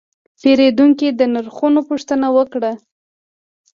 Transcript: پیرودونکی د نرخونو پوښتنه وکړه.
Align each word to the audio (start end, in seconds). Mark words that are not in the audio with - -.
پیرودونکی 0.39 1.07
د 1.13 1.21
نرخونو 1.33 1.79
پوښتنه 1.89 2.27
وکړه. 2.35 2.71